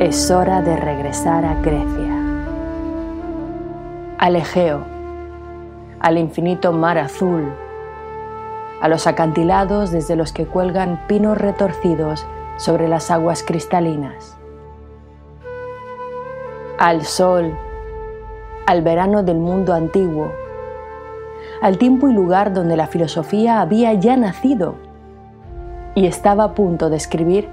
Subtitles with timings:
[0.00, 2.54] Es hora de regresar a Grecia,
[4.16, 4.80] al Egeo,
[6.00, 7.52] al infinito mar azul,
[8.80, 14.38] a los acantilados desde los que cuelgan pinos retorcidos sobre las aguas cristalinas,
[16.78, 17.52] al sol,
[18.64, 20.32] al verano del mundo antiguo,
[21.60, 24.76] al tiempo y lugar donde la filosofía había ya nacido
[25.94, 27.50] y estaba a punto de escribir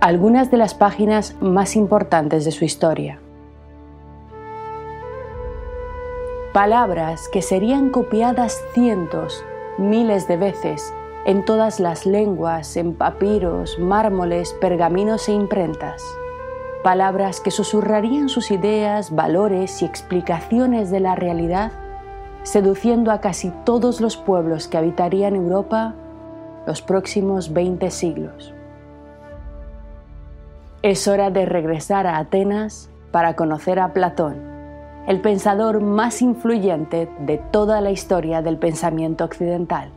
[0.00, 3.20] algunas de las páginas más importantes de su historia.
[6.52, 9.44] Palabras que serían copiadas cientos,
[9.78, 10.94] miles de veces
[11.26, 16.02] en todas las lenguas, en papiros, mármoles, pergaminos e imprentas.
[16.84, 21.72] Palabras que susurrarían sus ideas, valores y explicaciones de la realidad,
[22.44, 25.94] seduciendo a casi todos los pueblos que habitarían Europa
[26.64, 28.55] los próximos 20 siglos.
[30.82, 34.36] Es hora de regresar a Atenas para conocer a Platón,
[35.08, 39.90] el pensador más influyente de toda la historia del pensamiento occidental.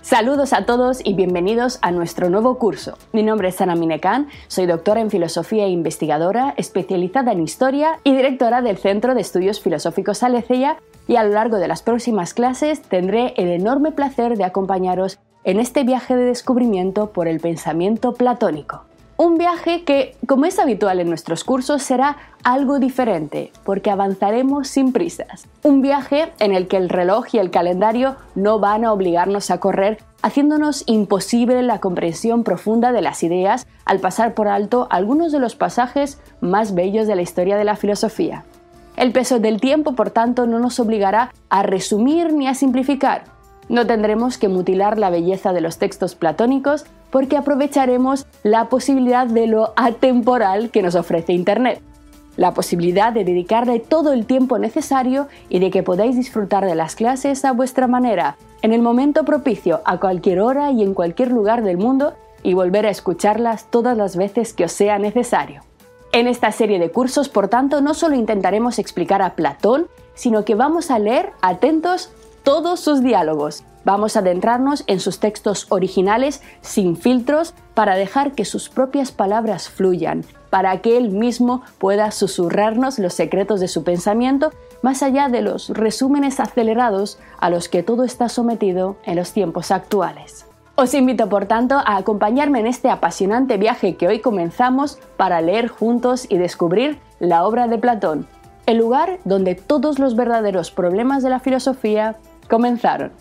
[0.00, 2.98] Saludos a todos y bienvenidos a nuestro nuevo curso.
[3.12, 8.14] Mi nombre es Ana Minecan, soy doctora en filosofía e investigadora, especializada en historia y
[8.14, 12.82] directora del Centro de Estudios Filosóficos Alecea y a lo largo de las próximas clases
[12.82, 18.84] tendré el enorme placer de acompañaros en este viaje de descubrimiento por el pensamiento platónico.
[19.16, 24.92] Un viaje que, como es habitual en nuestros cursos, será algo diferente, porque avanzaremos sin
[24.92, 25.46] prisas.
[25.62, 29.60] Un viaje en el que el reloj y el calendario no van a obligarnos a
[29.60, 35.38] correr, haciéndonos imposible la comprensión profunda de las ideas al pasar por alto algunos de
[35.38, 38.44] los pasajes más bellos de la historia de la filosofía.
[38.96, 43.24] El peso del tiempo, por tanto, no nos obligará a resumir ni a simplificar,
[43.72, 49.46] no tendremos que mutilar la belleza de los textos platónicos porque aprovecharemos la posibilidad de
[49.46, 51.80] lo atemporal que nos ofrece Internet.
[52.36, 56.96] La posibilidad de dedicarle todo el tiempo necesario y de que podáis disfrutar de las
[56.96, 61.62] clases a vuestra manera, en el momento propicio, a cualquier hora y en cualquier lugar
[61.62, 62.12] del mundo,
[62.42, 65.62] y volver a escucharlas todas las veces que os sea necesario.
[66.12, 70.54] En esta serie de cursos, por tanto, no solo intentaremos explicar a Platón, sino que
[70.54, 72.10] vamos a leer atentos
[72.42, 73.64] todos sus diálogos.
[73.84, 79.68] Vamos a adentrarnos en sus textos originales sin filtros para dejar que sus propias palabras
[79.68, 84.52] fluyan, para que él mismo pueda susurrarnos los secretos de su pensamiento
[84.82, 89.70] más allá de los resúmenes acelerados a los que todo está sometido en los tiempos
[89.70, 90.46] actuales.
[90.74, 95.68] Os invito, por tanto, a acompañarme en este apasionante viaje que hoy comenzamos para leer
[95.68, 98.26] juntos y descubrir la obra de Platón,
[98.66, 102.16] el lugar donde todos los verdaderos problemas de la filosofía
[102.52, 103.12] comenzaron.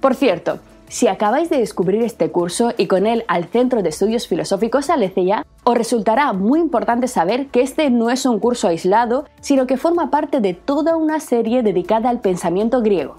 [0.00, 4.26] Por cierto, si acabáis de descubrir este curso y con él al Centro de Estudios
[4.26, 9.66] Filosóficos Alecea, os resultará muy importante saber que este no es un curso aislado, sino
[9.66, 13.16] que forma parte de toda una serie dedicada al pensamiento griego.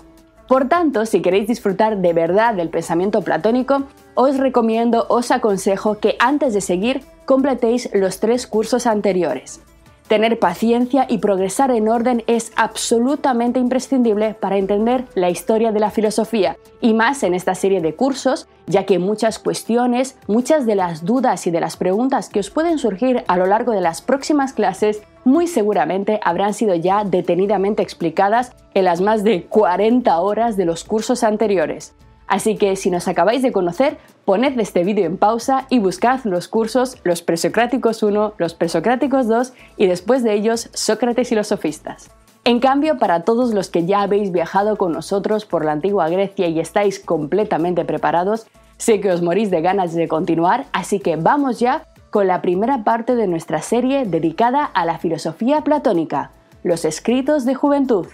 [0.48, 3.84] Por tanto, si queréis disfrutar de verdad del pensamiento platónico,
[4.16, 9.62] os recomiendo, os aconsejo que antes de seguir completéis los tres cursos anteriores.
[10.10, 15.92] Tener paciencia y progresar en orden es absolutamente imprescindible para entender la historia de la
[15.92, 21.06] filosofía, y más en esta serie de cursos, ya que muchas cuestiones, muchas de las
[21.06, 24.54] dudas y de las preguntas que os pueden surgir a lo largo de las próximas
[24.54, 30.66] clases muy seguramente habrán sido ya detenidamente explicadas en las más de 40 horas de
[30.66, 31.94] los cursos anteriores.
[32.30, 36.48] Así que si nos acabáis de conocer, poned este vídeo en pausa y buscad los
[36.48, 42.12] cursos Los Presocráticos 1, Los Presocráticos 2 y después de ellos Sócrates y los Sofistas.
[42.46, 46.48] En cambio, para todos los que ya habéis viajado con nosotros por la antigua Grecia
[46.48, 48.46] y estáis completamente preparados,
[48.78, 52.84] sé que os morís de ganas de continuar, así que vamos ya con la primera
[52.84, 56.30] parte de nuestra serie dedicada a la filosofía platónica,
[56.64, 58.06] los escritos de juventud.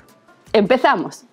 [0.54, 1.26] ¡Empezamos!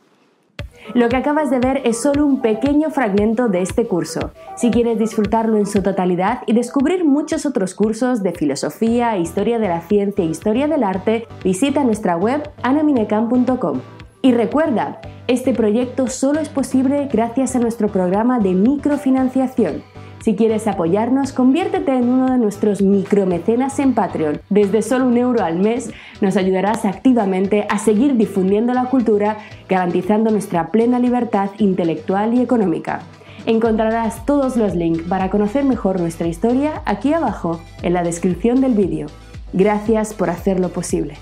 [0.95, 4.33] Lo que acabas de ver es solo un pequeño fragmento de este curso.
[4.57, 9.69] Si quieres disfrutarlo en su totalidad y descubrir muchos otros cursos de filosofía, historia de
[9.69, 13.81] la ciencia e historia del arte, visita nuestra web anaminecan.com.
[14.23, 19.83] Y recuerda, este proyecto solo es posible gracias a nuestro programa de microfinanciación.
[20.23, 24.41] Si quieres apoyarnos, conviértete en uno de nuestros micromecenas en Patreon.
[24.51, 25.91] Desde solo un euro al mes
[26.21, 29.39] nos ayudarás activamente a seguir difundiendo la cultura,
[29.69, 33.01] garantizando nuestra plena libertad intelectual y económica.
[33.47, 38.75] Encontrarás todos los links para conocer mejor nuestra historia aquí abajo en la descripción del
[38.75, 39.09] vídeo.
[39.53, 41.15] Gracias por hacerlo posible.